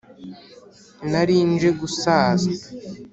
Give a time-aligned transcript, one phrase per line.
[1.11, 2.49] nari nje gusaza.